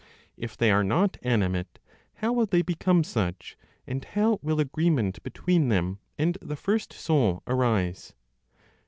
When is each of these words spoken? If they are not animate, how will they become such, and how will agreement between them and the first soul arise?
If 0.35 0.57
they 0.57 0.71
are 0.71 0.83
not 0.83 1.17
animate, 1.21 1.77
how 2.15 2.33
will 2.33 2.47
they 2.47 2.63
become 2.63 3.03
such, 3.03 3.55
and 3.85 4.03
how 4.03 4.39
will 4.41 4.59
agreement 4.59 5.21
between 5.21 5.69
them 5.69 5.99
and 6.17 6.39
the 6.41 6.55
first 6.55 6.91
soul 6.91 7.43
arise? 7.45 8.13